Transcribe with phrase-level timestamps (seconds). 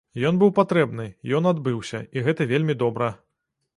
[0.27, 1.05] Ён быў патрэбны,
[1.39, 3.11] ён адбыўся, і гэта вельмі добра.